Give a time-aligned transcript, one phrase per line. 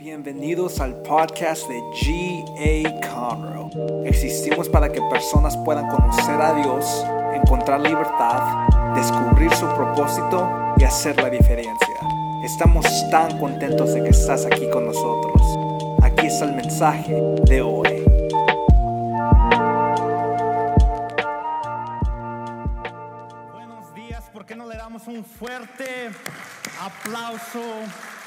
[0.00, 3.00] Bienvenidos al podcast de G.A.
[3.08, 4.06] Conroe.
[4.06, 11.16] Existimos para que personas puedan conocer a Dios, encontrar libertad, descubrir su propósito y hacer
[11.16, 11.96] la diferencia.
[12.44, 15.42] Estamos tan contentos de que estás aquí con nosotros.
[16.00, 18.04] Aquí está el mensaje de hoy.
[23.52, 26.10] Buenos días, ¿por qué no le damos un fuerte
[26.80, 27.64] aplauso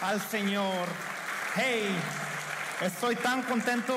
[0.01, 1.20] al Señor?
[1.53, 1.83] Hey,
[2.81, 3.93] estoy tan contento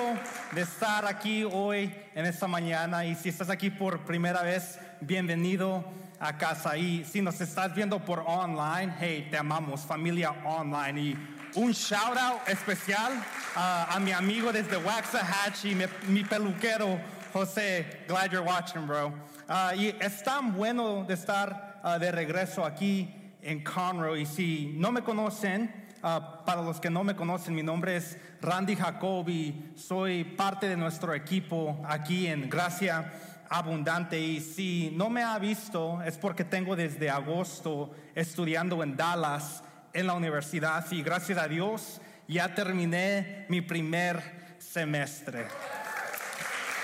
[0.51, 5.85] de estar aquí hoy en esta mañana y si estás aquí por primera vez, bienvenido
[6.19, 11.17] a casa y si nos estás viendo por online, hey, te amamos, familia online y
[11.55, 13.13] un shout out especial
[13.55, 16.99] a, a mi amigo desde Waxahachie, mi, mi peluquero
[17.33, 19.13] José, glad you're watching, bro.
[19.49, 23.13] Ah, y es tan bueno de estar ah, de regreso aquí
[23.43, 24.21] en Conroe.
[24.21, 28.19] Y si no me conocen, ah, para los que no me conocen, mi nombre es
[28.41, 29.73] Randy Jacobi.
[29.75, 33.13] Soy parte de nuestro equipo aquí en Gracia
[33.49, 34.21] Abundante.
[34.21, 40.07] Y si no me ha visto, es porque tengo desde agosto estudiando en Dallas, en
[40.07, 40.85] la universidad.
[40.93, 45.47] Y gracias a Dios ya terminé mi primer semestre.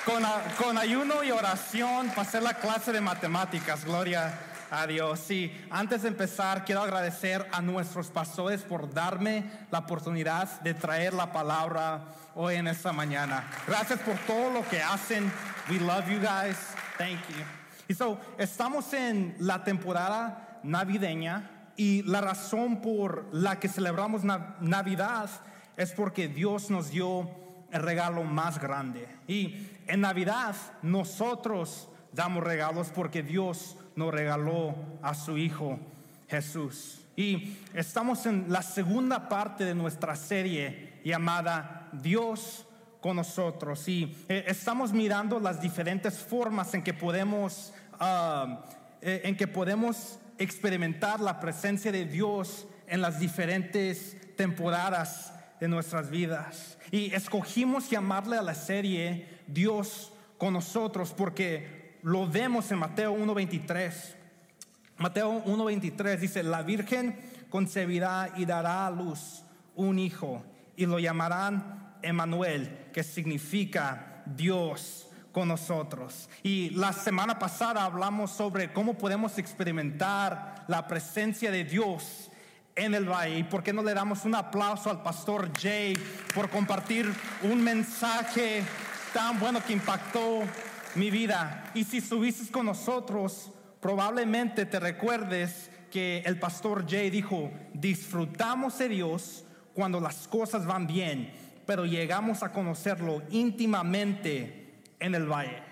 [0.04, 0.22] Con,
[0.56, 4.32] con ayuno y oración pasé la clase de matemáticas, gloria
[4.70, 5.18] a Dios.
[5.20, 11.14] Sí, antes de empezar, quiero agradecer a nuestros pastores por darme la oportunidad de traer
[11.14, 12.04] la palabra
[12.34, 13.48] hoy en esta mañana.
[13.66, 15.30] Gracias por todo lo que hacen.
[15.68, 16.56] We love you guys.
[16.98, 17.44] Thank you.
[17.88, 24.56] Y so, estamos en la temporada navideña y la razón por la que celebramos na-
[24.60, 25.28] Navidad
[25.76, 27.28] es porque Dios nos dio
[27.72, 29.08] el regalo más grande.
[29.26, 35.78] Y en Navidad nosotros damos regalos porque Dios nos regaló a su Hijo
[36.28, 37.00] Jesús.
[37.16, 42.66] Y estamos en la segunda parte de nuestra serie llamada Dios
[43.00, 43.86] con nosotros.
[43.88, 48.64] Y eh, estamos mirando las diferentes formas en que podemos, ah,
[49.02, 56.10] eh, en que podemos experimentar la presencia de Dios en las diferentes temporadas de nuestras
[56.10, 56.78] vidas.
[56.90, 63.92] Y escogimos llamarle a la serie Dios con nosotros porque lo vemos en Mateo 1.23.
[64.98, 67.18] Mateo 1.23 dice, la Virgen
[67.48, 69.44] concebirá y dará a luz
[69.74, 70.42] un hijo
[70.76, 76.28] y lo llamarán Emanuel, que significa Dios con nosotros.
[76.42, 82.30] Y la semana pasada hablamos sobre cómo podemos experimentar la presencia de Dios
[82.74, 83.38] en el valle.
[83.38, 85.94] ¿Y por qué no le damos un aplauso al pastor Jay
[86.34, 87.12] por compartir
[87.42, 88.62] un mensaje
[89.12, 90.42] tan bueno que impactó
[90.94, 91.70] mi vida?
[91.74, 98.88] Y si estuviste con nosotros, probablemente te recuerdes que el pastor Jay dijo, disfrutamos de
[98.88, 101.32] Dios cuando las cosas van bien,
[101.66, 105.62] pero llegamos a conocerlo íntimamente en el valle.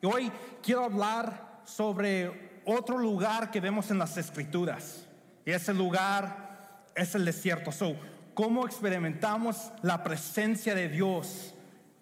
[0.00, 5.06] Y hoy quiero hablar sobre otro lugar que vemos en las escrituras.
[5.44, 7.72] Y ese lugar es el desierto.
[7.72, 7.96] So,
[8.34, 11.54] ¿Cómo experimentamos la presencia de Dios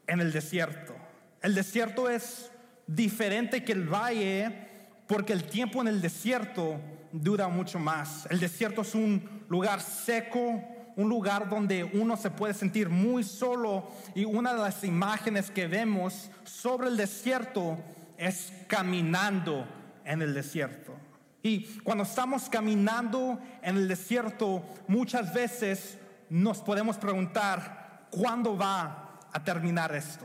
[0.07, 0.97] en el desierto?
[1.43, 2.51] El desierto es
[2.87, 4.69] diferente que el valle
[5.07, 6.81] porque el tiempo en el desierto
[7.13, 8.27] dura mucho más.
[8.31, 10.63] El desierto es un lugar seco,
[10.97, 15.67] un lugar donde uno se puede sentir muy solo y una de las imágenes que
[15.67, 17.79] vemos sobre el desierto
[18.17, 19.67] es caminando
[20.05, 20.95] en el desierto.
[21.43, 25.99] Y cuando estamos caminando en el desierto, muchas veces
[26.31, 30.25] nos podemos preguntar, ¿cuándo va a terminar esto?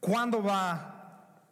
[0.00, 0.93] ¿Cuándo va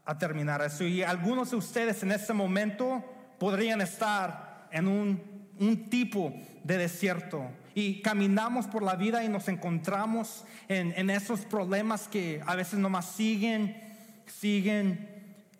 [0.04, 0.84] a terminar eso?
[0.84, 3.04] Y algunos de ustedes en este momento
[3.38, 5.22] podrían estar en un,
[5.58, 6.32] un tipo
[6.64, 7.50] de desierto.
[7.74, 12.78] Y caminamos por la vida y nos encontramos en, en esos problemas que a veces
[12.78, 13.76] nomás siguen,
[14.26, 15.08] siguen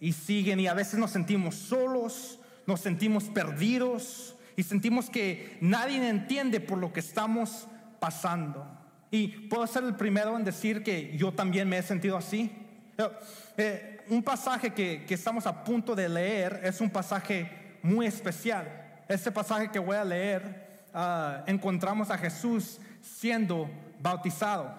[0.01, 0.61] y siguen.
[0.61, 6.79] Y a veces nos sentimos solos, nos sentimos perdidos y sentimos que nadie entiende por
[6.79, 7.67] lo que estamos
[8.01, 8.67] pasando.
[9.11, 12.51] Y puedo ser el primero en decir que yo también me he sentido así.
[12.99, 13.09] Eh,
[13.57, 18.69] eh, un pasaje que, que estamos a punto de leer es un pasaje muy especial.
[19.09, 23.69] Este pasaje que voy a leer, ah, encontramos a Jesús siendo
[24.01, 24.73] bautizado.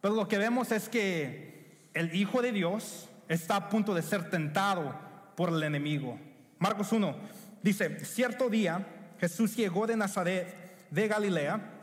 [0.00, 4.30] Pero lo que vemos es que el Hijo de Dios está a punto de ser
[4.30, 4.94] tentado
[5.36, 6.18] por el enemigo.
[6.58, 7.14] Marcos 1
[7.62, 8.86] dice, cierto día
[9.20, 11.74] Jesús llegó de Nazaret, de Galilea,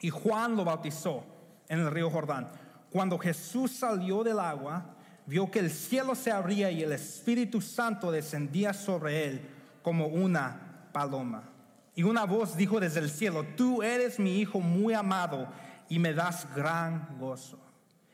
[0.00, 1.24] y Juan lo bautizó
[1.68, 2.50] en el río Jordán.
[2.90, 4.96] Cuando Jesús salió del agua,
[5.30, 9.40] vio que el cielo se abría y el Espíritu Santo descendía sobre él
[9.80, 11.44] como una paloma.
[11.94, 15.46] Y una voz dijo desde el cielo, tú eres mi hijo muy amado,
[15.88, 17.58] y me das gran gozo.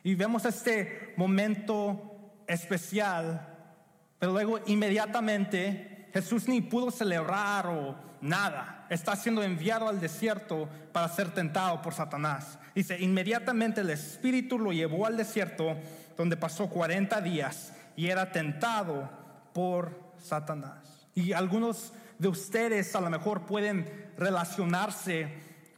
[0.02, 3.54] Y vemos este momento especial,
[4.18, 8.86] pero luego inmediatamente Jesús ni pudo celebrar o nada.
[8.90, 12.58] Está siendo enviado al desierto para ser tentado por Satanás.
[12.74, 15.76] Dice, inmediatamente el Espíritu lo llevó al desierto
[16.16, 19.08] donde pasó 40 días y era tentado
[19.52, 21.08] por Satanás.
[21.14, 25.28] Y algunos de ustedes a lo mejor pueden relacionarse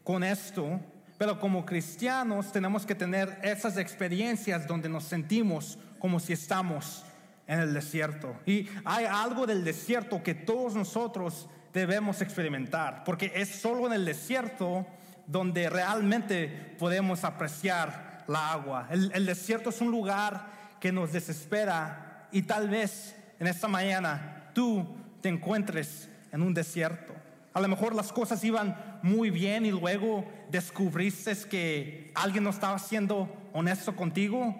[0.05, 0.81] con esto,
[1.17, 7.05] pero como cristianos tenemos que tener esas experiencias donde nos sentimos como si estamos
[7.47, 8.37] en el desierto.
[8.47, 14.05] Y hay algo del desierto que todos nosotros debemos experimentar, porque es solo en el
[14.05, 14.87] desierto
[15.27, 18.87] donde realmente podemos apreciar la agua.
[18.91, 24.87] El, desierto es un lugar que nos desespera y tal vez en esta mañana tú
[25.21, 27.15] te encuentres en un desierto.
[27.55, 32.79] A lo mejor las cosas iban muy bien y luego descubriste que alguien no estaba
[32.79, 34.55] siendo honesto contigo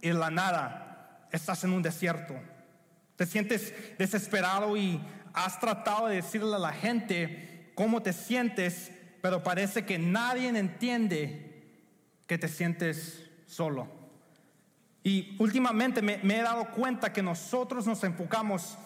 [0.00, 2.34] y de la nada estás en un desierto.
[3.16, 5.00] Te sientes desesperado y
[5.32, 8.92] has tratado de decirle a la gente cómo te sientes,
[9.22, 11.53] pero parece que nadie entiende
[12.26, 13.88] que te sientes solo.
[15.02, 18.78] Y últimamente me, he dado cuenta que nosotros nos enfocamos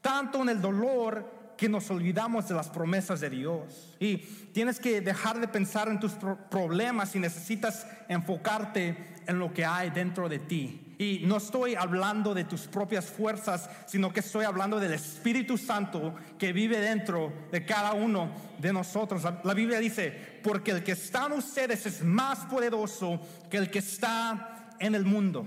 [0.00, 3.94] tanto en el dolor que nos olvidamos de las promesas de Dios.
[4.00, 4.16] Y
[4.52, 6.12] tienes que dejar de pensar en tus
[6.50, 8.96] problemas y necesitas enfocarte
[9.26, 10.87] en lo que hay dentro de ti.
[10.98, 16.16] Y no estoy hablando de tus propias fuerzas, sino que estoy hablando del Espíritu Santo
[16.36, 19.22] que vive dentro de cada uno de nosotros.
[19.44, 20.10] La, Biblia dice,
[20.42, 25.04] porque el que está en ustedes es más poderoso que el que está en el
[25.04, 25.46] mundo.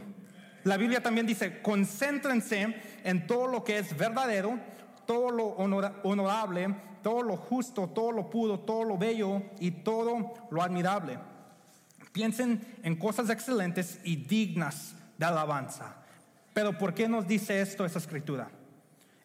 [0.64, 4.58] La Biblia también dice, concéntrense en todo lo que es verdadero,
[5.06, 6.74] todo lo honorable,
[7.04, 11.20] todo lo justo, todo lo puro, todo lo bello y todo lo admirable.
[12.14, 15.98] Piensen en cosas excelentes y dignas de alabanza.
[16.52, 18.50] Pero ¿por qué nos dice esto esa escritura?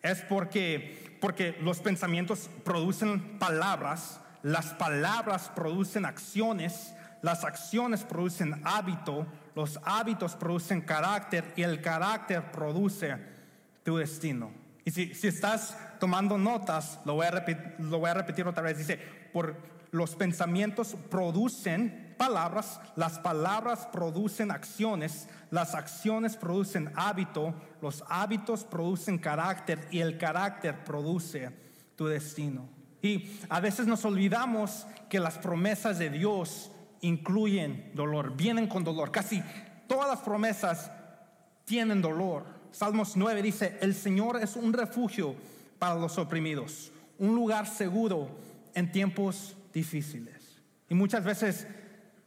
[0.02, 9.26] Es porque, porque los pensamientos producen palabras, las palabras producen acciones, las acciones producen hábito,
[9.54, 13.16] los hábitos producen carácter y el carácter produce
[13.82, 14.52] tu destino.
[14.84, 18.76] Y si, estás tomando notas, lo voy, a repetir, lo voy a repetir otra vez.
[18.76, 19.00] Dice,
[19.32, 19.56] por
[19.96, 29.19] los pensamientos producen palabras, las palabras producen acciones, las acciones producen hábito, los hábitos producen
[29.19, 31.50] carácter y el carácter produce
[31.96, 32.69] tu destino.
[33.00, 36.70] Y a veces nos olvidamos que las promesas de Dios
[37.00, 39.10] incluyen dolor, vienen con dolor.
[39.10, 39.43] Casi
[39.87, 40.90] todas las promesas
[41.64, 42.44] tienen dolor.
[42.70, 45.34] Salmos 9 dice, el Señor es un refugio
[45.78, 48.28] para los oprimidos, un lugar seguro
[48.75, 50.62] en tiempos difíciles.
[50.88, 51.67] Y muchas veces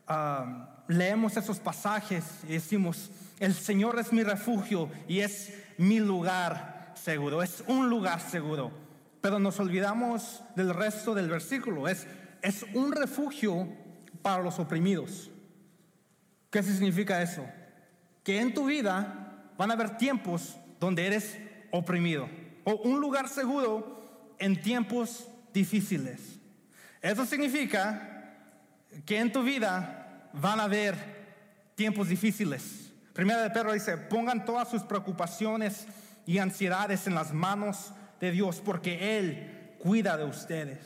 [0.07, 3.10] ah, leemos esos pasajes y decimos,
[3.40, 8.72] el Señor es mi refugio y es mi lugar seguro, es un lugar seguro.
[9.19, 12.06] Pero nos olvidamos del resto del versículo, es,
[12.44, 13.68] es un refugio
[14.22, 15.31] para los oprimidos.
[16.52, 17.44] ¿Qué significa eso?
[18.24, 21.36] Que en tu vida van a haber tiempos donde eres
[21.72, 22.30] oprimido
[22.63, 26.38] o un lugar seguro en tiempos difíciles.
[27.01, 28.36] Eso significa
[29.06, 30.96] que en tu vida van a haber
[31.75, 32.92] tiempos difíciles.
[33.14, 35.88] Primera de Pedro dice, pongan todas sus preocupaciones
[36.26, 40.80] y ansiedades en las manos de Dios porque Él cuida de ustedes.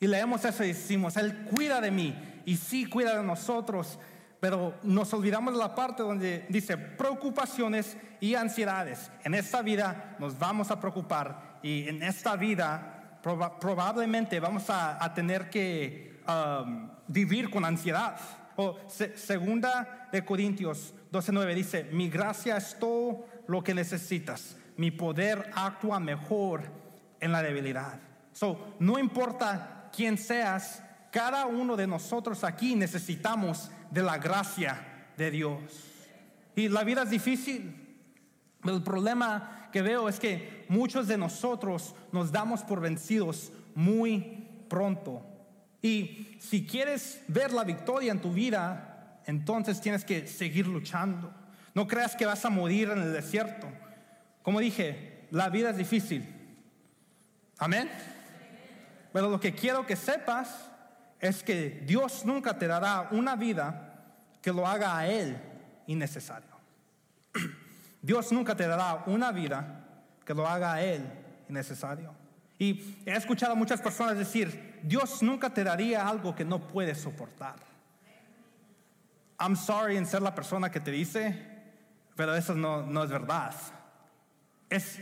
[0.00, 2.14] Y leemos eso y decimos, Él cuida de mí
[2.44, 3.98] y sí cuida de nosotros.
[4.40, 9.10] Pero nos olvidamos de la parte donde dice preocupaciones y ansiedades.
[9.24, 12.97] En esta vida nos vamos a preocupar y en esta vida
[13.60, 18.18] probablemente vamos a, tener que um, vivir con ansiedad.
[18.56, 24.56] O segunda de Corintios 12:9 dice, mi gracia es todo lo que necesitas.
[24.76, 26.62] Mi poder actúa mejor
[27.20, 28.00] en la debilidad.
[28.32, 35.30] So, no importa quién seas, cada uno de nosotros aquí necesitamos de la gracia de
[35.30, 35.60] Dios.
[36.54, 37.87] Y la vida es difícil.
[38.64, 45.22] El problema que veo es que muchos de nosotros nos damos por vencidos muy pronto.
[45.80, 51.32] Y si quieres ver la victoria en tu vida, entonces tienes que seguir luchando.
[51.74, 53.68] No creas que vas a morir en el desierto.
[54.42, 56.26] Como dije, la vida es difícil.
[57.58, 57.88] Amén.
[59.12, 60.70] Pero lo que quiero que sepas
[61.20, 64.04] es que Dios nunca te dará una vida
[64.42, 65.36] que lo haga a Él
[65.86, 66.57] innecesario.
[68.00, 69.84] Dios nunca te dará una vida
[70.24, 71.04] que lo haga a Él
[71.48, 72.14] innecesario.
[72.58, 76.98] Y he escuchado a muchas personas decir, Dios nunca te daría algo que no puedes
[76.98, 77.56] soportar.
[79.40, 81.46] I'm sorry en ser la persona que te dice,
[82.16, 83.54] pero eso no, no es verdad.
[84.68, 84.98] Es,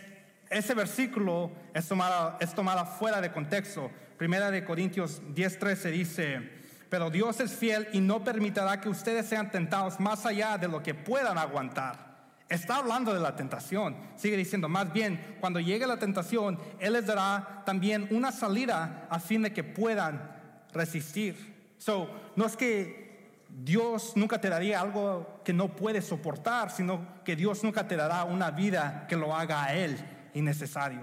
[0.50, 3.90] ese versículo es tomada, es tomada fuera de contexto.
[4.18, 6.50] Primera de Corintios 10:13 dice,
[6.90, 10.82] pero Dios es fiel y no permitirá que ustedes sean tentados más allá de lo
[10.82, 12.15] que puedan aguantar.
[12.48, 13.96] Está hablando de la tentación.
[14.16, 19.18] Sigue diciendo, más bien, cuando llegue la tentación, Él les dará también una salida a
[19.18, 20.32] fin de que puedan
[20.72, 21.74] resistir.
[21.78, 23.06] So, no es que
[23.48, 28.24] Dios nunca te daría algo que no puedes soportar, sino que Dios nunca te dará
[28.24, 29.98] una vida que lo haga a Él
[30.34, 31.02] innecesario.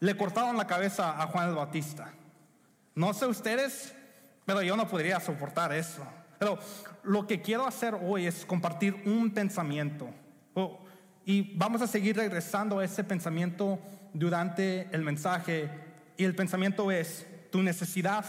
[0.00, 2.12] Le cortaron la cabeza a Juan el Bautista.
[2.94, 3.94] No sé ustedes,
[4.44, 6.04] pero yo no podría soportar eso.
[6.38, 6.58] Pero
[7.02, 10.10] lo que quiero hacer hoy es compartir un pensamiento.
[10.54, 10.80] Oh,
[11.24, 13.78] y vamos a seguir regresando a ese pensamiento
[14.12, 15.70] durante el mensaje.
[16.16, 18.24] Y el pensamiento es, tu necesidad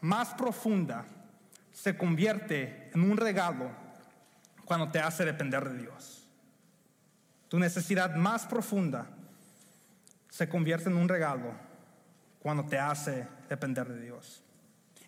[0.00, 1.06] más profunda
[1.72, 3.70] se convierte en un regalo
[4.64, 6.26] cuando te hace depender de Dios.
[7.48, 9.06] Tu necesidad más profunda
[10.30, 11.52] se convierte en un regalo
[12.40, 14.42] cuando te hace depender de Dios.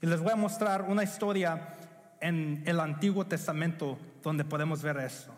[0.01, 1.75] Y les voy a mostrar una historia
[2.21, 5.33] en el Antiguo Testamento donde podemos ver eso.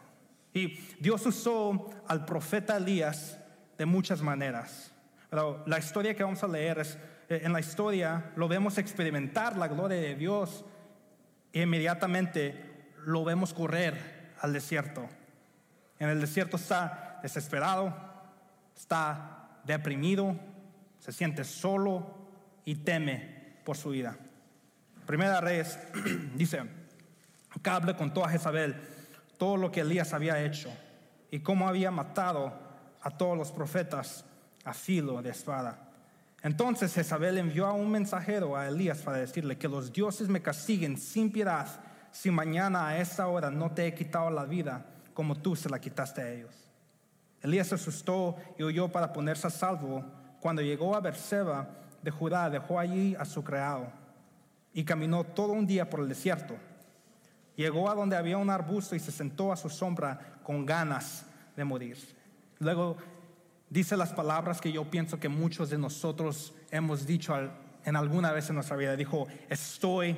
[0.53, 3.39] Y Dios usó al profeta Elías
[3.77, 4.93] de muchas maneras.
[5.31, 9.57] Pero la historia que vamos a leer es, eh, en la historia lo vemos experimentar
[9.57, 10.65] la gloria de Dios
[11.53, 15.09] e inmediatamente lo vemos correr al desierto.
[15.99, 17.95] En el desierto está desesperado,
[18.77, 20.39] está deprimido,
[20.99, 22.15] se siente solo
[22.65, 24.17] y teme por su vida.
[25.09, 25.79] Primera Reyes
[26.35, 26.61] dice,
[27.63, 28.77] con contó a Jezabel
[29.39, 30.69] todo lo que Elías había hecho
[31.31, 32.53] y cómo había matado
[33.01, 34.27] a todos los profetas
[34.67, 35.79] a filo de espada.
[36.43, 40.99] Entonces Jezabel envió a un mensajero a Elías para decirle que los dioses me castiguen
[40.99, 41.67] sin piedad
[42.13, 44.85] si mañana a esa hora no te he quitado la vida
[45.15, 46.55] como tú se la quitaste a ellos.
[47.41, 50.05] Elías se asustó y huyó para ponerse a salvo.
[50.39, 51.67] Cuando llegó a Berseba
[52.03, 53.91] de Judá, dejó allí a su criado
[54.79, 56.57] y caminó todo un día por el desierto.
[57.57, 61.65] Llegó a donde había un arbusto y se sentó a su sombra con ganas de
[61.65, 61.99] morir.
[62.61, 62.97] Luego
[63.69, 67.35] dice las palabras que yo pienso que muchos de nosotros hemos dicho
[67.85, 68.95] en alguna vez en nuestra vida.
[68.95, 70.17] Dijo, estoy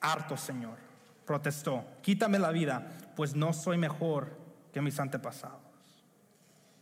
[0.00, 0.76] harto, Señor.
[1.24, 2.86] Protestó, quítame la vida,
[3.16, 4.38] pues no soy mejor
[4.72, 5.58] que mis antepasados.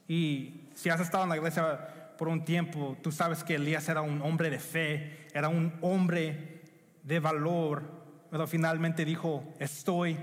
[0.07, 4.03] Y si has estado en la iglesia por un tiempo, tú sabes que Elías era
[4.03, 6.54] un hombre de fe, era un hombre
[7.05, 7.83] de valor,
[8.31, 10.19] pero finalmente dijo, estoy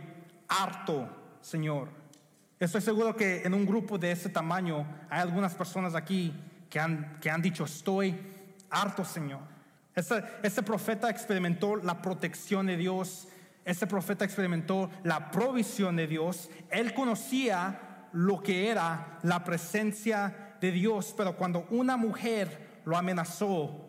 [0.50, 1.08] harto,
[1.40, 1.88] Señor.
[2.60, 6.34] Estoy seguro que en un grupo de ese tamaño hay algunas personas aquí
[6.70, 8.20] que han, que han dicho, estoy
[8.70, 9.40] harto, Señor.
[9.96, 13.28] Ese, ese profeta experimentó la protección de Dios,
[13.66, 20.72] ese profeta experimentó la provisión de Dios, él conocía lo que era la presencia de
[20.72, 23.88] Dios, pero cuando una mujer lo amenazó,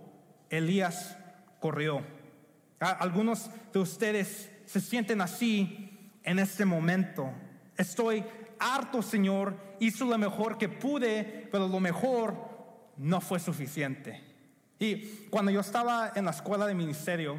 [0.51, 1.17] Elías
[1.61, 2.03] corrió.
[2.83, 7.31] Algunos de ustedes se sienten así en este momento.
[7.77, 8.25] Estoy
[8.59, 12.35] harto, Señor, hice lo mejor que pude, pero lo mejor
[12.97, 14.21] no fue suficiente.
[14.81, 17.37] Y cuando yo estaba en la escuela de ministerio,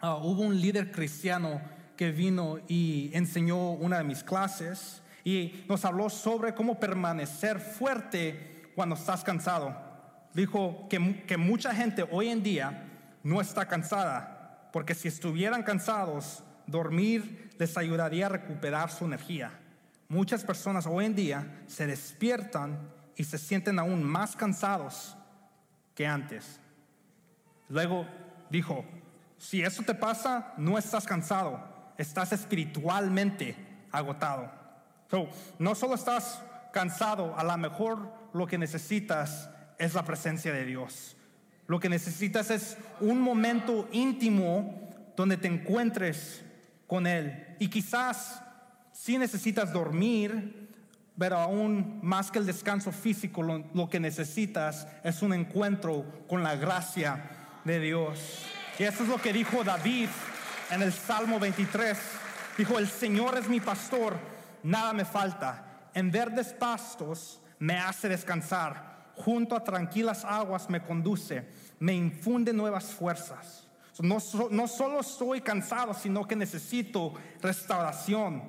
[0.00, 1.60] ah, hubo un líder cristiano
[1.96, 8.72] que vino y enseñó una de mis clases y nos habló sobre cómo permanecer fuerte
[8.74, 9.76] cuando estás cansado.
[10.34, 12.88] Dijo que, que mucha gente hoy en día
[13.22, 14.39] no está cansada,
[14.72, 19.52] porque si estuvieran cansados, dormir les ayudaría a recuperar su energía.
[20.08, 25.16] Muchas personas hoy en día se despiertan y se sienten aún más cansados
[25.94, 26.58] que antes.
[27.68, 28.06] Luego
[28.50, 28.84] dijo,
[29.38, 31.62] si eso te pasa, no estás cansado,
[31.98, 33.56] estás espiritualmente
[33.92, 34.50] agotado.
[35.58, 41.16] no solo estás cansado, a lo mejor lo que necesitas es la presencia de Dios.
[41.70, 46.42] Lo que necesitas es un momento íntimo donde te encuentres
[46.88, 47.54] con Él.
[47.60, 48.42] Y quizás
[48.90, 50.68] sí necesitas dormir,
[51.16, 56.56] pero aún más que el descanso físico, lo, que necesitas es un encuentro con la
[56.56, 58.18] gracia de Dios.
[58.76, 60.08] Y eso es lo que dijo David
[60.72, 61.96] en el Salmo 23.
[62.58, 64.18] Dijo, el Señor es mi pastor,
[64.64, 65.88] nada me falta.
[65.94, 68.89] En verdes pastos me hace descansar
[69.24, 71.44] junto a tranquilas aguas me conduce,
[71.78, 73.66] me infunde nuevas fuerzas.
[74.00, 74.18] No,
[74.50, 77.12] no solo estoy cansado, sino que necesito
[77.42, 78.42] restauración.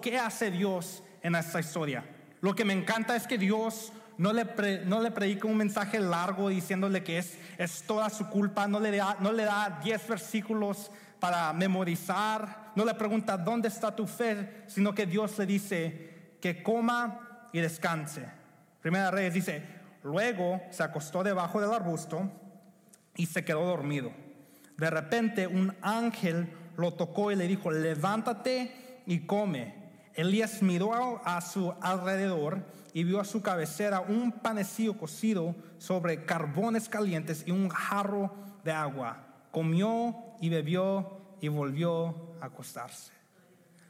[0.00, 2.04] ¿Qué hace Dios en esta historia?
[2.40, 6.48] Lo que me encanta es que Dios no le, no le predica un mensaje largo
[6.48, 10.90] diciéndole que es, es toda su culpa, no le da, no le da 10 versículos
[11.18, 16.62] para memorizar, no le pregunta dónde está tu fe, sino que Dios le dice que
[16.62, 18.43] coma y descanse.
[18.84, 19.62] Primera Reyes dice,
[20.02, 22.30] luego se acostó debajo del arbusto
[23.16, 24.12] y se quedó dormido.
[24.76, 29.74] De repente un ángel lo tocó y le dijo, levántate y come.
[30.12, 32.62] Elías miró a su alrededor
[32.92, 38.72] y vio a su cabecera un panecillo cocido sobre carbones calientes y un jarro de
[38.72, 39.46] agua.
[39.50, 43.13] Comió y bebió y volvió a acostarse.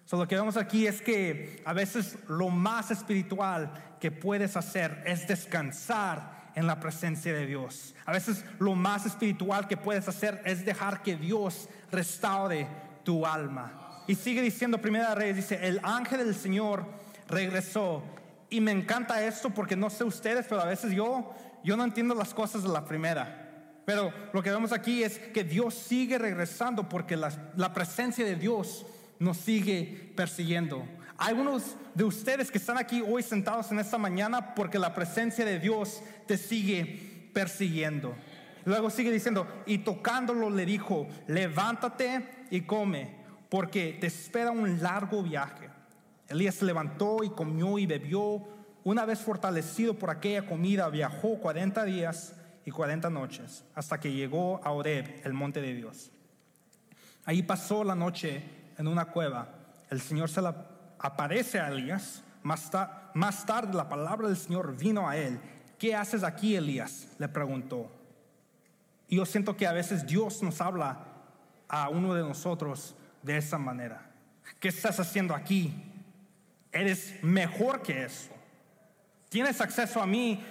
[0.06, 5.02] So, lo que vemos aquí es que a veces lo más espiritual que puedes hacer
[5.06, 7.94] es descansar en la presencia de Dios.
[8.04, 12.68] A veces lo más espiritual que puedes hacer es dejar que Dios restaure
[13.02, 14.02] tu alma.
[14.06, 16.84] Y sigue diciendo Primera Reyes, dice, el ángel del Señor
[17.28, 18.02] regresó.
[18.50, 21.34] Y me encanta esto porque no sé ustedes, pero a veces yo,
[21.64, 23.40] yo no entiendo las cosas de la primera.
[23.86, 28.36] Pero lo que vemos aquí es que Dios sigue regresando porque la, la presencia de
[28.36, 28.86] Dios
[29.18, 30.86] nos sigue persiguiendo.
[31.16, 35.44] Hay unos de ustedes que están aquí hoy sentados en esta mañana porque la presencia
[35.44, 38.14] de Dios te sigue persiguiendo.
[38.64, 43.14] Luego sigue diciendo, y tocándolo le dijo, levántate y come,
[43.48, 45.68] porque te espera un largo viaje.
[46.28, 48.42] Elías se levantó y comió y bebió.
[48.82, 54.60] Una vez fortalecido por aquella comida, viajó 40 días y 40 noches hasta que llegó
[54.64, 56.10] a Oreb, el monte de Dios.
[57.26, 58.42] Ahí pasó la noche
[58.78, 59.48] en una cueva.
[59.90, 60.66] El Señor se la
[60.98, 62.22] aparece a Elías.
[62.42, 62.70] Más,
[63.14, 65.40] más tarde la palabra del Señor vino a él.
[65.78, 67.08] ¿Qué haces aquí, Elías?
[67.18, 67.90] Le preguntó.
[69.08, 70.98] Y yo siento que a veces Dios nos habla
[71.68, 74.10] a uno de nosotros de esa manera.
[74.60, 75.74] ¿Qué estás haciendo aquí?
[76.72, 78.30] Eres mejor que eso.
[79.28, 80.42] Tienes acceso a mí,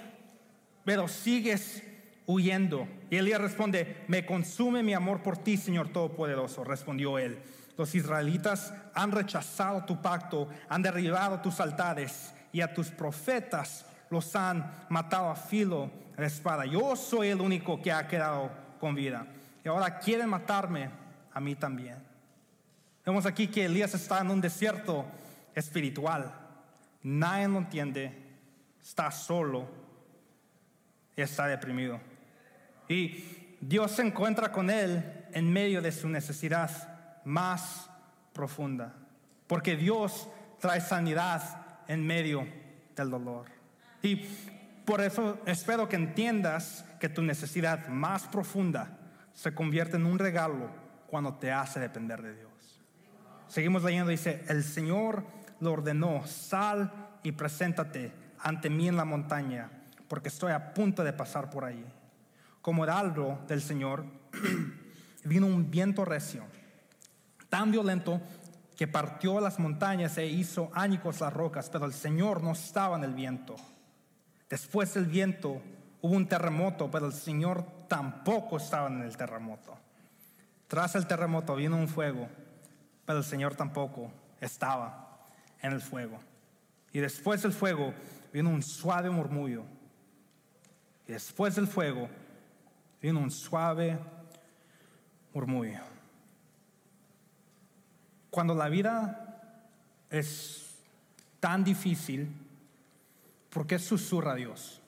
[0.84, 1.84] pero sigues
[2.26, 2.88] huyendo.
[3.10, 7.40] Y Elías responde, me consume mi amor por ti, Señor Todopoderoso, respondió él.
[7.78, 14.36] Los israelitas han rechazado tu pacto, han derribado tus altares y a tus profetas los
[14.36, 16.66] han matado a filo de espada.
[16.66, 19.26] Yo soy el único que ha quedado con vida.
[19.66, 20.90] Y ahora quieren matarme
[21.34, 21.98] a mí también.
[23.06, 25.06] Vemos aquí que Elías está en un desierto
[25.56, 26.32] espiritual.
[27.02, 28.16] Nadie lo entiende.
[28.82, 29.68] Está solo.
[31.16, 32.00] Y está deprimido.
[32.88, 36.93] Y Dios se encuentra con él en medio de su necesidad
[37.26, 37.90] más
[38.34, 38.94] profunda.
[39.48, 40.28] Porque Dios
[40.60, 41.42] trae sanidad
[41.88, 42.48] en medio
[42.96, 43.46] del dolor.
[44.02, 44.16] Y
[44.86, 48.98] por eso espero que entiendas que tu necesidad más profunda
[49.34, 50.70] se convierte en un regalo
[51.08, 52.52] cuando te hace depender de Dios.
[53.48, 55.24] Seguimos leyendo, dice, el Señor
[55.60, 56.92] lo ordenó, sal
[57.24, 59.70] y preséntate ante mí en la montaña,
[60.08, 61.86] porque estoy a punto de pasar por allí
[62.64, 64.06] como heraldo del Señor,
[65.26, 66.46] vino un viento recio,
[67.54, 68.20] tan violento
[68.76, 73.04] que partió las montañas e hizo ánicos las rocas, pero el Señor no estaba en
[73.04, 73.56] el viento.
[74.50, 75.62] Después del viento
[76.02, 79.78] hubo un terremoto, pero el Señor tampoco estaba en el terremoto.
[80.68, 82.28] Tras el terremoto vino un fuego,
[83.06, 84.12] pero el Señor tampoco
[84.42, 85.20] estaba
[85.62, 86.20] en el fuego.
[86.92, 87.94] Y después del fuego
[88.34, 89.64] vino un suave murmullo.
[91.08, 92.10] Y después del fuego
[93.00, 94.00] vino un suave
[95.36, 95.93] murmullo.
[98.34, 99.62] Cuando la vida
[100.10, 100.74] es
[101.40, 102.36] tan difícil,
[103.52, 104.82] ¿por qué susurra Dios?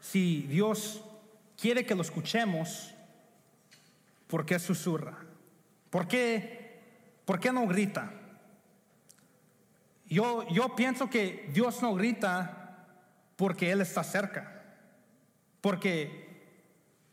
[0.00, 1.04] Si Dios
[1.56, 2.92] quiere que lo escuchemos,
[4.26, 5.16] ¿por qué susurra?
[5.88, 6.80] ¿Por qué,
[7.24, 8.12] por qué no grita?
[10.06, 12.88] Yo, yo pienso que Dios no grita
[13.36, 14.64] porque Él está cerca.
[15.60, 16.58] Porque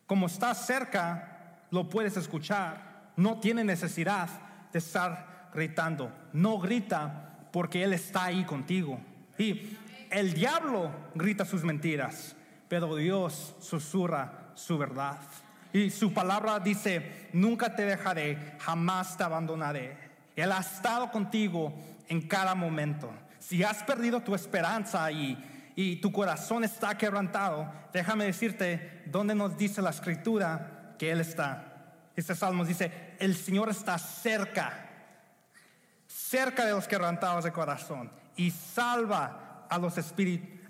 [0.07, 2.88] como estás cerca, lo puedes escuchar.
[3.19, 4.29] No tiene necesidad
[4.71, 6.11] de estar gritando.
[6.33, 8.99] No grita porque Él está ahí contigo.
[9.37, 9.77] Y
[10.09, 12.35] el diablo grita sus mentiras,
[12.67, 15.17] pero Dios susurra su verdad.
[15.71, 19.97] Y su palabra dice, nunca te dejaré, jamás te abandonaré.
[20.35, 21.73] Él ha estado contigo
[22.07, 23.11] en cada momento.
[23.39, 25.37] Si has perdido tu esperanza y
[25.81, 31.68] y tu corazón está quebrantado, déjame decirte dónde nos dice la escritura que Él está.
[32.19, 34.89] Este salmo dice, el Señor está cerca,
[36.05, 39.93] cerca de los quebrantados de corazón y salva a los,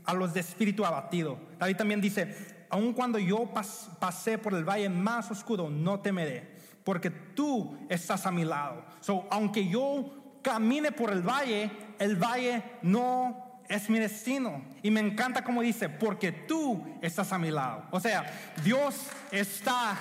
[0.06, 1.40] a los de espíritu abatido.
[1.58, 3.52] David también dice, aun cuando yo
[4.00, 8.86] pasé por el valle más oscuro, no temeré, porque tú estás a mi lado.
[9.00, 14.64] So, aunque yo camine por el valle, el valle no es mi destino.
[14.84, 17.86] Y me encanta como dice, porque tú estás a mi lado.
[17.90, 18.24] O sea,
[18.64, 19.98] Dios está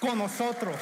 [0.00, 0.76] con nosotros.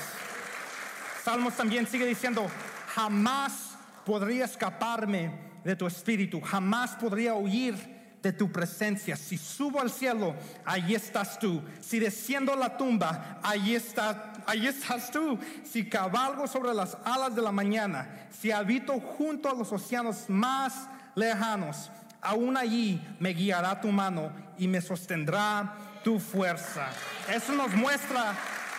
[1.23, 2.47] Salmos también sigue diciendo,
[2.95, 5.33] jamás podría escaparme
[5.65, 9.17] de tu espíritu, jamás podría huir de tu presencia.
[9.17, 11.63] Si subo al cielo, ahí estás tú.
[11.81, 15.39] Si desciendo la tumba, ahí estás tú.
[15.63, 20.89] Si cabalgo sobre las alas de la mañana, si habito junto a los océanos más
[21.15, 26.89] lejanos, aún allí me guiará tu mano y me sostendrá tu fuerza.
[27.31, 28.35] Eso nos muestra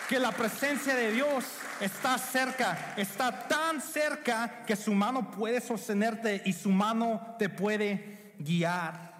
[0.08, 1.44] que la presencia de Dios
[1.80, 8.34] está cerca, está tan cerca que su mano puede sostenerte y su mano te puede
[8.38, 9.14] guiar.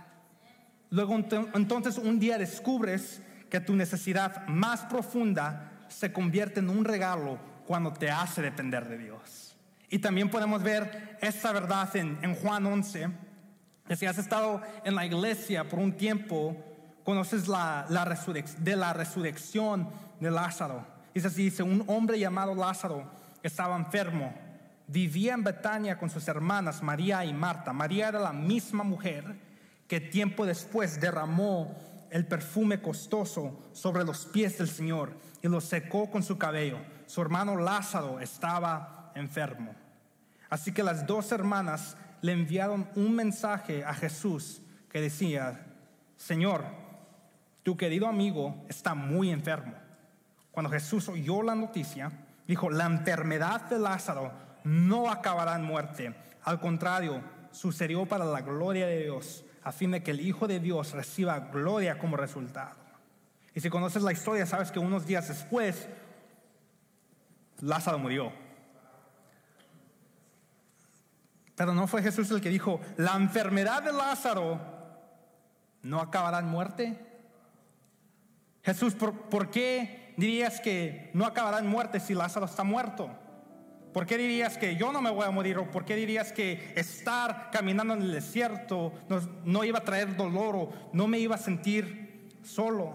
[0.91, 1.17] Luego
[1.55, 3.21] entonces un día descubres
[3.51, 8.99] que tu necesidad más profunda se convierte en un regalo cuando te hace depender de
[8.99, 9.57] Dios.
[9.89, 13.09] Y también podemos ver esta verdad en, Juan 11,
[13.87, 16.57] que si has estado en la iglesia por un tiempo,
[17.05, 17.87] conoces la,
[18.59, 19.89] de la resurrección
[20.21, 20.87] de Lázaro.
[21.15, 23.11] Dice así, dice, un hombre llamado Lázaro
[23.43, 24.35] estaba enfermo,
[24.87, 27.73] vivía en Betania con sus hermanas María y Marta.
[27.73, 29.37] María era la misma mujer
[29.89, 31.75] que tiempo después derramó
[32.11, 36.79] el perfume costoso sobre los pies del Señor y lo secó con su cabello.
[37.07, 39.75] Su hermano Lázaro estaba enfermo.
[40.49, 45.67] Así que las dos hermanas le enviaron un mensaje a Jesús que decía,
[46.17, 46.65] Señor,
[47.63, 49.75] tu querido amigo está muy enfermo.
[50.57, 52.11] Cuando Jesús oyó la noticia,
[52.49, 54.33] dijo, la enfermedad de Lázaro
[54.65, 56.17] no acabará en muerte.
[56.45, 60.59] Al contrario, sucedió para la gloria de Dios a fin de que el Hijo de
[60.59, 62.75] Dios reciba gloria como resultado.
[63.55, 65.91] Y si conoces la historia, sabes que unos días después,
[67.61, 68.33] Lázaro murió.
[71.55, 74.59] Pero no fue Jesús el que dijo, la enfermedad de Lázaro
[75.83, 76.99] no acabará en muerte.
[78.63, 83.11] Jesús, ¿por, ¿por, qué dirías que no acabará en muerte si Lázaro está muerto?
[83.97, 85.57] ¿Por qué dirías que yo no me voy a morir?
[85.57, 88.93] ¿O por qué dirías que estar caminando en el desierto
[89.45, 92.93] no, iba a traer dolor o no me iba a sentir solo?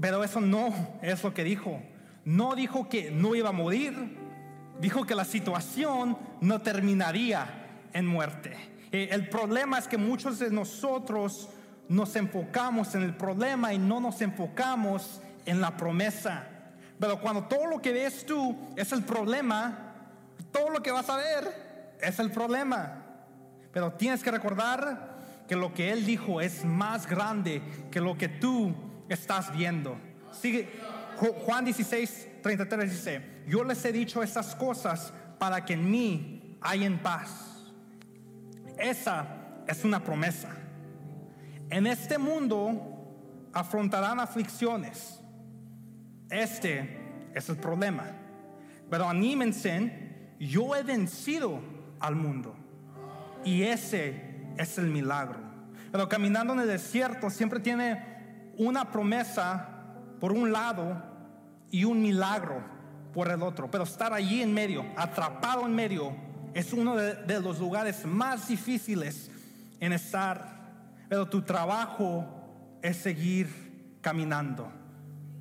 [0.00, 1.80] Pero eso no es lo que dijo.
[2.24, 3.94] No dijo que no iba a morir.
[4.80, 7.46] Dijo que la situación no terminaría
[7.92, 8.56] en muerte.
[8.90, 11.48] Eh, el problema es que muchos de nosotros
[11.90, 16.46] nos enfocamos en el problema y no nos enfocamos en la promesa.
[17.00, 19.92] Pero cuando todo lo que ves tú es el problema,
[20.52, 23.02] todo lo que vas a ver es el problema.
[23.72, 28.28] Pero tienes que recordar que lo que Él dijo es más grande que lo que
[28.28, 28.72] tú
[29.08, 29.98] estás viendo.
[30.30, 30.68] Sigue,
[31.44, 36.98] Juan 16, 33 dice, yo les he dicho estas cosas para que en mí en
[37.00, 37.64] paz.
[38.78, 39.26] Esa
[39.66, 40.59] es una promesa.
[41.70, 45.20] En este mundo afrontarán aflicciones
[46.30, 48.04] este es el problema.
[48.88, 51.60] Pero anímense, yo he vencido
[51.98, 52.54] al mundo.
[53.44, 54.22] Y ese
[54.56, 55.38] es el milagro.
[55.90, 59.68] Pero caminando en el desierto siempre tiene una promesa
[60.20, 61.02] por un lado
[61.70, 62.62] y un milagro
[63.12, 63.70] por el otro.
[63.70, 66.14] Pero estar allí en medio, atrapado en medio,
[66.54, 69.30] es uno de, de los lugares más difíciles
[69.80, 70.59] en estar.
[71.10, 72.24] Pero tu trabajo
[72.82, 74.70] es seguir caminando.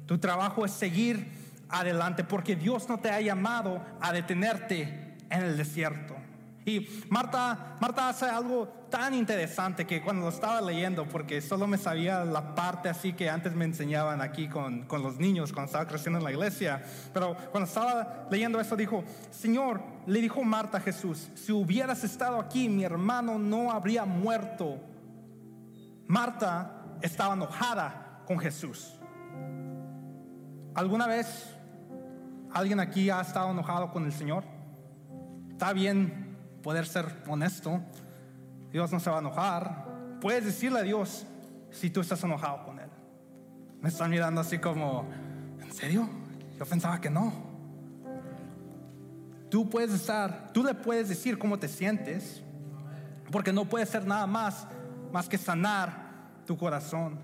[0.08, 1.32] Tu trabajo es seguir
[1.70, 6.16] adelante porque Dios no te ha llamado a detenerte en el desierto.
[6.66, 11.78] Y Marta, Marta hace algo tan interesante que cuando lo estaba leyendo, porque solo me
[11.78, 15.88] sabía la parte así que antes me enseñaban aquí con, con los niños cuando estaba
[15.88, 20.82] creciendo en la iglesia, pero cuando estaba leyendo eso dijo, Señor, le dijo Marta a
[20.82, 24.89] Jesús, si hubieras estado aquí, mi hermano no habría muerto.
[26.10, 26.72] Marta
[27.04, 29.00] estaba enojada con Jesús.
[30.74, 31.56] ¿Alguna vez
[32.52, 34.44] alguien aquí ha estado enojado con el Señor?
[35.52, 37.80] Está bien poder ser honesto.
[38.72, 39.86] Dios no se va a enojar.
[40.20, 41.28] Puedes decirle a Dios
[41.70, 42.90] si tú estás enojado con Él.
[43.80, 45.06] Me están mirando así como,
[45.62, 46.10] ¿en serio?
[46.58, 47.32] Yo pensaba que no.
[49.52, 52.42] Tú puedes estar, tú le puedes decir cómo te sientes,
[53.32, 54.66] porque no puede ser nada más
[55.12, 56.10] más que sanar
[56.46, 57.20] tu corazón.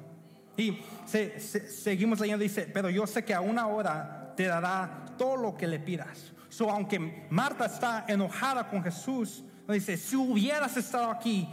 [0.57, 5.57] Y seguimos leyendo, dice, pero yo sé que a una hora te dará todo lo
[5.57, 6.33] que le pidas.
[6.49, 11.49] So, aunque Marta está enojada con Jesús, dice, si hubieras estado aquí,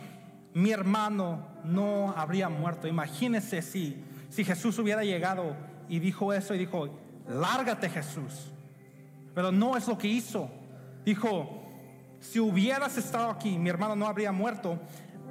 [0.55, 2.87] mi hermano no habría muerto.
[2.87, 3.97] Imagínese si,
[4.29, 5.57] si Jesús hubiera llegado
[5.89, 6.89] y dijo eso y dijo,
[7.29, 8.53] lárgate Jesús.
[9.35, 10.51] Pero no es lo que hizo.
[11.05, 11.63] Dijo,
[12.21, 14.79] si hubieras estado aquí, mi hermano no habría muerto.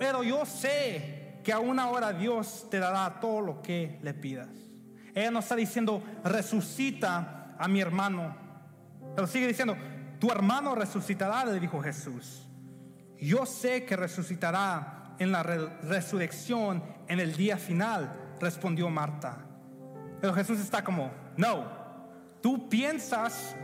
[0.01, 4.49] Pero yo sé que a una hora Dios te dará todo lo que le pidas.
[5.13, 8.35] Ella no está diciendo, resucita a mi hermano.
[9.15, 9.77] Pero sigue diciendo,
[10.19, 12.47] tu hermano resucitará, le dijo Jesús.
[13.19, 19.37] Yo sé que resucitará en la resurrección en el día final, respondió Marta.
[20.19, 21.67] Pero Jesús está como, no,
[22.41, 23.55] tú piensas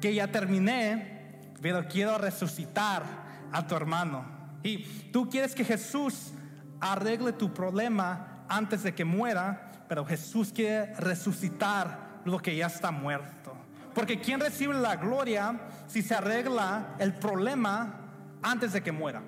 [0.00, 3.02] que ya terminé, pero quiero resucitar
[3.50, 4.41] a tu hermano.
[4.62, 4.78] Y
[5.12, 6.32] tú quieres que Jesús
[6.80, 12.90] arregle tu problema antes de que muera, pero Jesús quiere resucitar lo que ya está
[12.90, 13.56] muerto.
[13.94, 18.00] Porque ¿quién recibe la gloria si se arregla el problema
[18.42, 19.22] antes de que muera?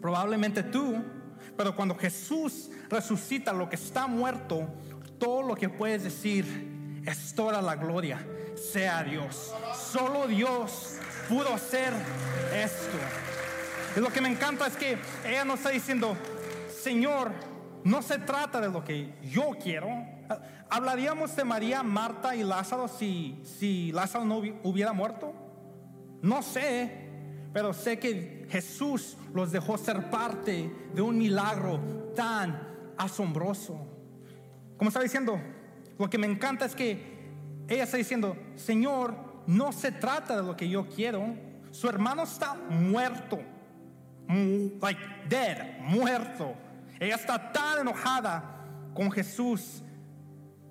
[0.00, 1.02] Probablemente tú,
[1.56, 4.68] pero cuando Jesús resucita lo que está muerto,
[5.18, 8.24] todo lo que puedes decir es toda la gloria
[8.58, 9.52] sea Dios.
[9.74, 10.96] Solo Dios
[11.28, 11.92] pudo hacer
[12.54, 12.98] esto.
[13.98, 16.16] Y lo que me encanta es que ella no está diciendo,
[16.84, 17.32] Señor,
[17.82, 19.88] no se trata de lo que yo quiero.
[20.70, 25.34] ¿Hablaríamos de María, Marta y Lázaro si, si Lázaro no hubiera muerto?
[26.22, 27.08] No sé,
[27.52, 33.84] pero sé que Jesús los dejó ser parte de un milagro tan asombroso.
[34.76, 35.40] Como está diciendo,
[35.98, 37.18] lo que me encanta es que
[37.66, 39.16] ella está diciendo, Señor,
[39.48, 41.34] no se trata de lo que yo quiero.
[41.72, 43.40] Su hermano está muerto,
[44.28, 46.54] like dead, muerto.
[47.00, 48.42] Ella está tan enojada
[48.94, 49.82] con Jesús,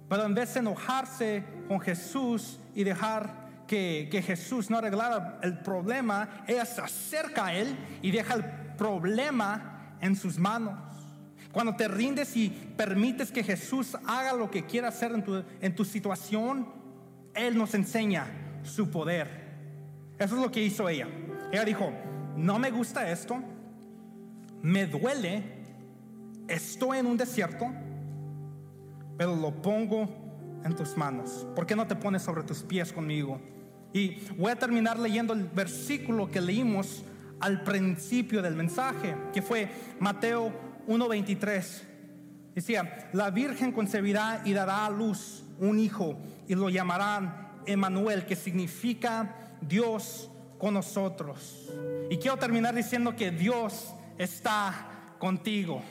[0.10, 5.60] pero en vez de enojarse con Jesús y dejar que, que, Jesús no arreglara el
[5.60, 8.46] problema, ella se acerca a Él y deja el
[8.78, 10.78] problema en sus manos.
[11.52, 15.76] Cuando te rindes y permites que Jesús haga lo que quiera hacer en tu, en
[15.76, 16.68] tu situación,
[17.34, 18.28] Él nos enseña
[18.64, 19.48] su poder.
[20.20, 21.08] Eso es lo que hizo ella.
[21.52, 21.92] Ella dijo,
[22.38, 23.42] no me gusta esto,
[24.62, 25.44] me duele,
[26.48, 27.66] estoy en un desierto,
[29.18, 30.08] pero lo pongo
[30.64, 31.48] en tus manos.
[31.56, 33.42] ¿Por qué no te pones sobre tus pies conmigo?
[33.92, 37.04] Y voy a terminar leyendo el versículo que leímos
[37.40, 39.70] al principio del mensaje, que fue
[40.00, 40.52] Mateo
[40.88, 41.84] 1:23.
[42.54, 48.36] Decía, la Virgen concebirá y dará a luz un hijo y lo llamarán Emanuel, que
[48.36, 51.70] significa Dios con nosotros.
[52.10, 54.74] Y quiero terminar diciendo que Dios está
[55.20, 55.82] contigo.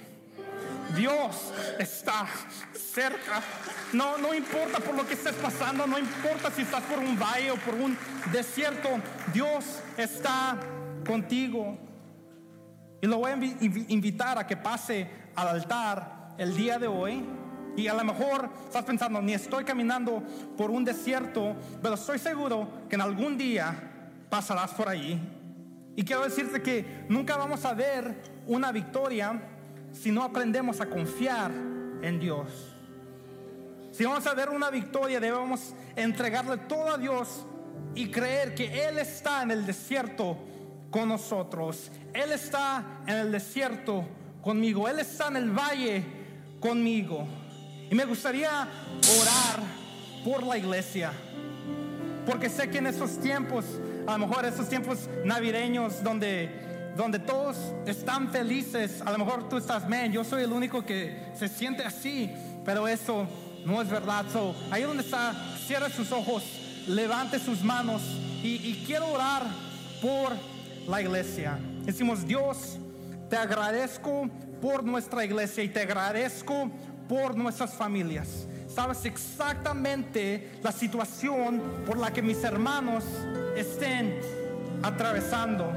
[0.97, 2.27] Dios está
[2.73, 3.43] cerca.
[3.93, 7.51] No, no importa por lo que estés pasando, no importa si estás por un valle
[7.51, 7.97] o por un
[8.33, 8.89] desierto,
[9.33, 10.59] Dios está
[11.07, 11.77] contigo.
[13.01, 13.35] Y lo voy a
[13.89, 17.25] invitar a que pase al altar el día de hoy.
[17.77, 20.23] Y a lo mejor estás pensando, ni estoy caminando
[20.57, 23.96] por un desierto, pero estoy seguro que en algún día
[24.29, 25.21] pasarás por ahí.
[25.97, 28.15] Y quiero decirte que nunca vamos a ver
[28.47, 29.41] una victoria
[29.93, 31.51] si no aprendemos a confiar
[32.03, 32.77] en Dios.
[33.93, 37.47] Si vamos a ver una victoria, debemos entregarle todo a Dios
[37.95, 40.37] y creer que Él está en el desierto
[40.91, 41.91] con nosotros.
[42.13, 44.05] Él está en el desierto
[44.43, 44.87] conmigo.
[44.89, 46.05] Él está en el valle
[46.61, 47.27] conmigo.
[47.91, 48.69] Y me gustaría
[49.21, 49.61] orar
[50.25, 51.13] por la iglesia.
[52.27, 53.65] Porque sé que en esos tiempos,
[54.07, 56.67] a lo mejor esos tiempos navideños donde
[56.97, 61.31] donde todos están felices, a lo mejor tú estás, man, yo soy el único que
[61.39, 62.33] se siente así,
[62.65, 63.27] pero eso
[63.67, 64.25] no es verdad.
[64.33, 65.35] So, ahí donde está,
[65.67, 66.43] cierre sus ojos,
[66.87, 68.03] levante sus manos
[68.43, 69.43] y, y quiero orar
[70.01, 70.33] por
[70.89, 71.59] la iglesia.
[71.83, 72.79] Decimos, Dios,
[73.29, 74.31] te agradezco
[74.63, 76.71] por nuestra iglesia y te agradezco
[77.09, 78.47] por nuestras familias.
[78.69, 83.05] Sabes exactamente la situación por la que mis hermanos
[83.57, 84.21] estén
[84.83, 85.73] atravesando.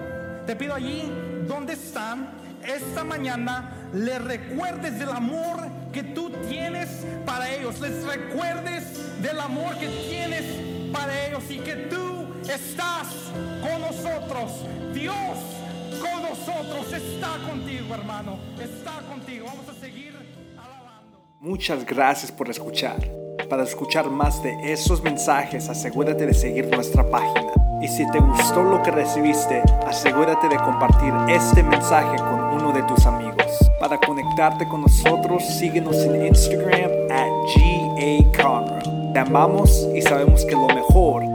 [0.45, 1.11] Te pido allí
[1.47, 2.29] donde están,
[2.63, 5.57] esta mañana les recuerdes del amor
[5.91, 6.89] que tú tienes
[7.25, 7.79] para ellos.
[7.79, 10.43] Les recuerdes del amor que tienes
[10.91, 13.07] para ellos y que tú estás
[13.61, 14.65] con nosotros.
[14.93, 15.37] Dios
[16.01, 18.37] con nosotros está contigo, hermano.
[18.59, 19.45] Está contigo.
[19.47, 20.15] Vamos a seguir
[20.57, 21.21] alabando.
[21.39, 22.99] Muchas gracias por escuchar.
[23.49, 27.48] Para escuchar más de esos mensajes, asegúrate de seguir nuestra página
[27.81, 32.83] y si te gustó lo que recibiste, asegúrate de compartir este mensaje con uno de
[32.83, 33.71] tus amigos.
[33.79, 40.67] Para conectarte con nosotros, síguenos en Instagram at GA Te amamos y sabemos que lo
[40.67, 41.28] mejor